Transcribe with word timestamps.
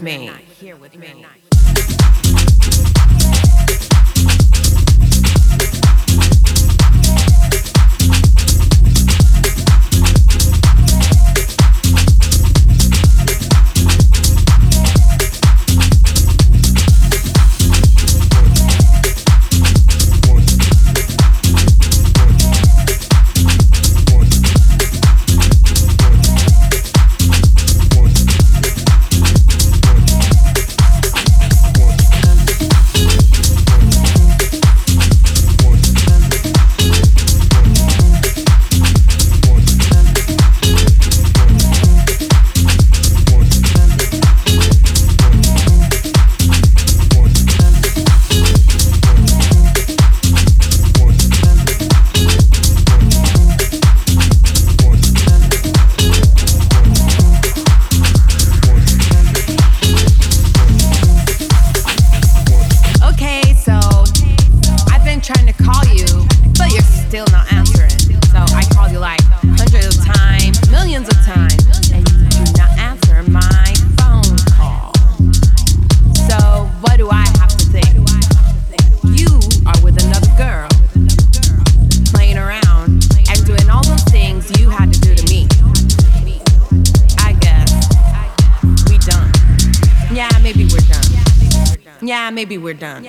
with 0.00 0.02
me. 0.02 1.26
We're 92.72 92.78
done. 92.78 93.04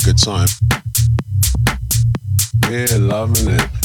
Good 0.00 0.18
time. 0.18 0.48
Yeah, 2.70 2.96
loving 2.98 3.50
it. 3.50 3.81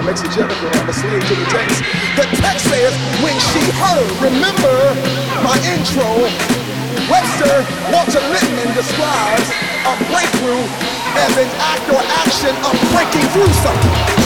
Exegetical. 0.00 0.70
I'm 0.80 0.88
a 0.88 0.92
slave 0.92 1.20
to 1.20 1.34
the 1.34 1.44
text. 1.52 1.84
The 2.16 2.24
text 2.40 2.64
says, 2.64 2.96
when 3.20 3.36
she 3.52 3.60
heard, 3.76 4.08
remember 4.24 4.72
my 5.44 5.60
intro, 5.68 6.24
Webster 7.12 7.60
Walter 7.92 8.24
Lippmann 8.32 8.72
describes 8.72 9.52
a 9.84 9.92
breakthrough 10.08 10.64
as 11.20 11.36
an 11.36 11.50
act 11.60 11.84
or 11.92 12.00
action 12.24 12.56
of 12.64 12.72
breaking 12.88 13.28
through 13.36 13.52
something. 13.60 14.21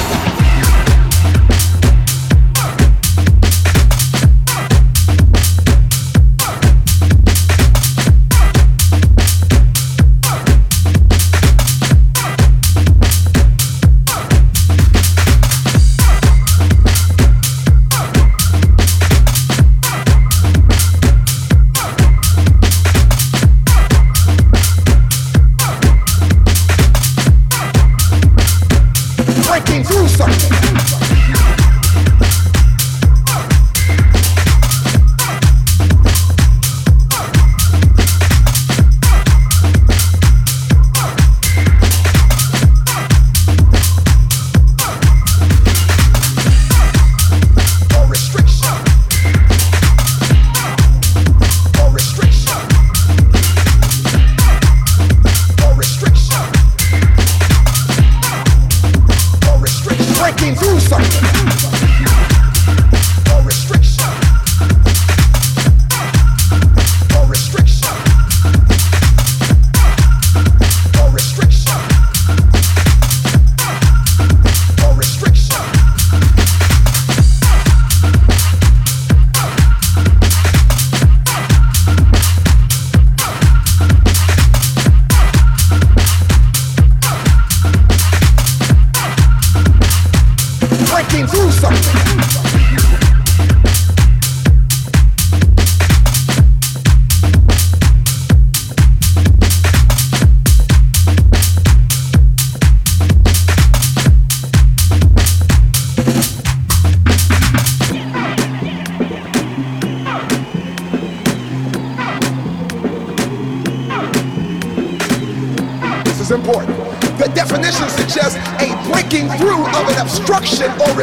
do 91.46 91.52
something. 91.52 92.45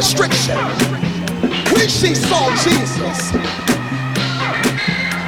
Restriction. 0.04 0.58
When 1.72 1.88
she 1.88 2.14
saw 2.14 2.50
Jesus, 2.60 3.32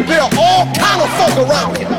there 0.04 0.20
are 0.20 0.30
all 0.36 0.66
kind 0.74 1.00
of 1.00 1.08
folk 1.16 1.48
around 1.48 1.78
him. 1.78 1.90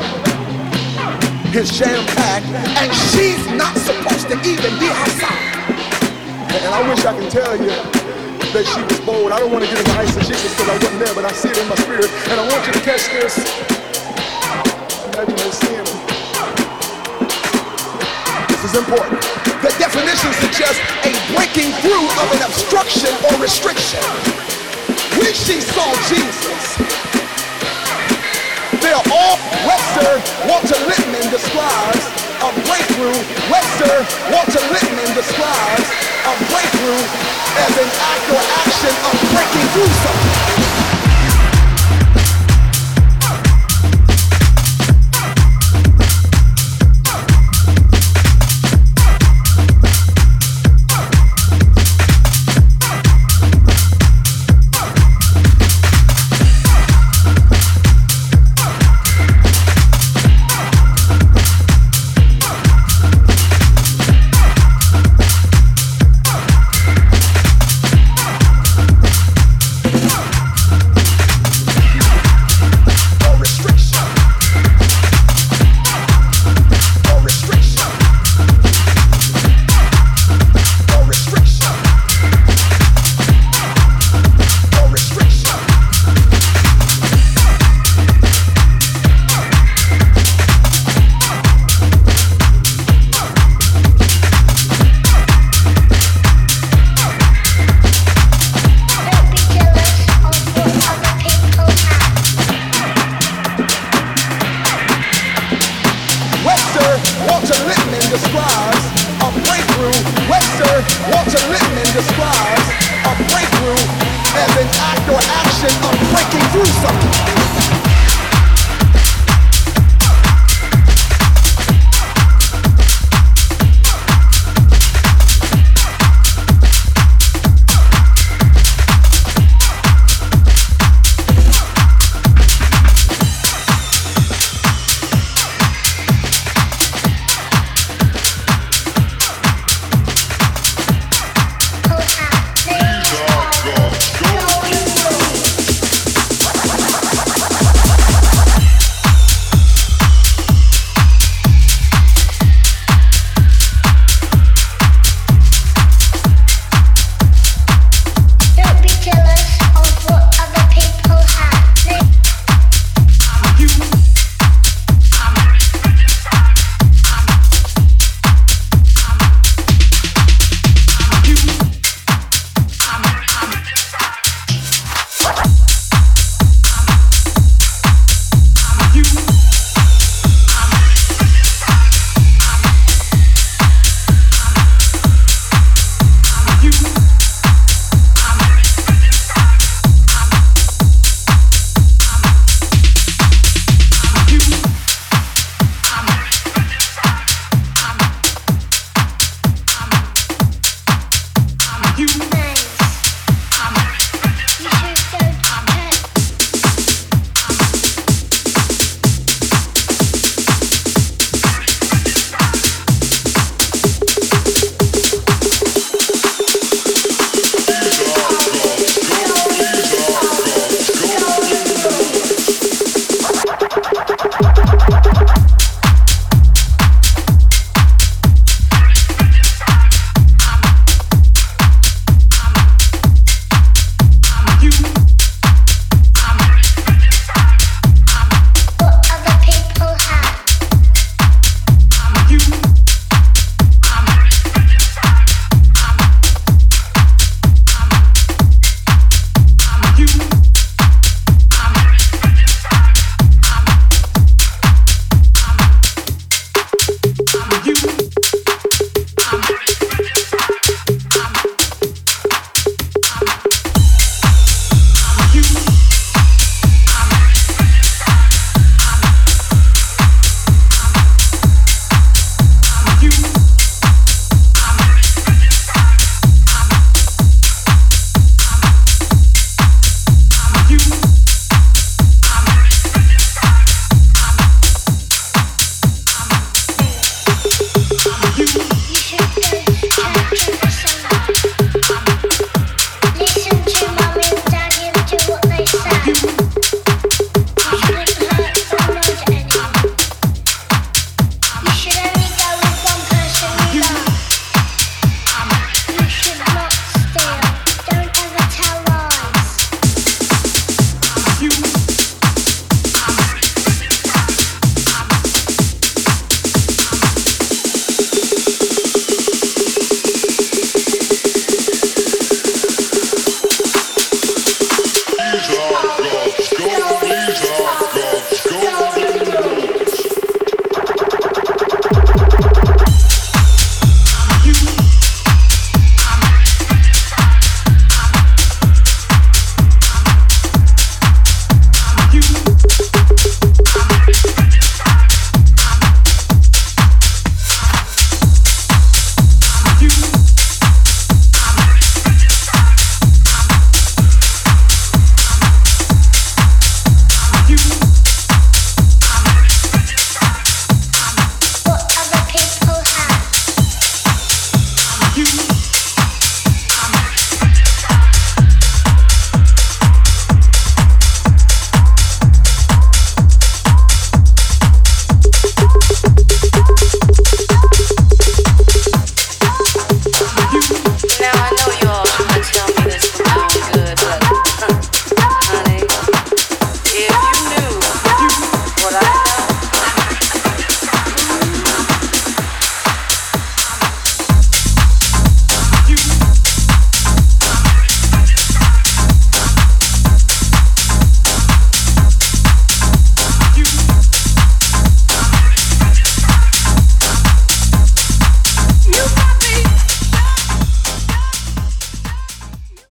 His 1.50 1.76
jam 1.76 2.04
packed, 2.14 2.46
and 2.46 2.92
she's 3.10 3.44
not 3.58 3.76
supposed 3.76 4.28
to 4.28 4.36
even 4.46 4.78
be 4.78 4.86
outside. 4.88 5.42
And 6.62 6.72
I 6.72 6.88
wish 6.88 7.04
I 7.04 7.18
could 7.18 7.30
tell 7.30 7.56
you 7.56 7.74
that 8.52 8.64
she 8.64 8.80
was 8.82 9.00
bold. 9.04 9.32
I 9.32 9.40
don't 9.40 9.50
want 9.50 9.64
to 9.64 9.70
get 9.70 9.78
into 9.80 9.90
eisegesis 9.92 10.56
because 10.56 10.68
I 10.68 10.74
wasn't 10.74 11.00
there, 11.04 11.14
but 11.14 11.24
I 11.24 11.32
see 11.32 11.48
it 11.48 11.58
in 11.58 11.68
my 11.68 11.74
spirit. 11.76 12.10
And 12.30 12.40
I 12.40 12.46
want 12.48 12.66
you 12.66 12.72
to 12.72 12.80
catch 12.80 13.08
this. 13.10 13.38
Imagine 15.08 15.38
her 15.38 15.50
seeing 15.50 15.84
This 18.48 18.64
is 18.64 18.78
important. 18.78 19.37
The 19.58 19.74
definition 19.74 20.30
suggests 20.38 20.78
a 21.02 21.10
breaking 21.34 21.74
through 21.82 22.06
of 22.22 22.30
an 22.30 22.46
obstruction 22.46 23.10
or 23.26 23.42
restriction. 23.42 23.98
When 25.18 25.34
she 25.34 25.58
saw 25.58 25.90
Jesus, 26.06 26.78
they're 28.78 29.02
all 29.10 29.34
Webster 29.66 30.22
Walter 30.46 30.78
Lippmann 30.86 31.26
describes 31.34 32.06
a 32.38 32.54
breakthrough. 32.70 33.18
Webster 33.50 34.06
Walter 34.30 34.62
Lippmann 34.70 35.10
describes 35.18 35.90
a 36.22 36.32
breakthrough 36.54 37.02
as 37.58 37.74
an 37.82 37.90
act 37.98 38.26
or 38.30 38.42
action 38.62 38.94
of 39.10 39.14
breaking 39.34 39.66
through 39.74 39.90
something. 40.06 40.67